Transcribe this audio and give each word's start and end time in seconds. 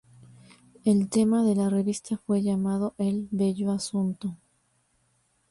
El 0.83 1.09
tema 1.09 1.43
de 1.43 1.53
la 1.55 1.69
revista 1.69 2.17
fue 2.17 2.41
llamado 2.41 2.95
el 2.97 3.27
"bello 3.29 3.71
asunto". 3.71 4.35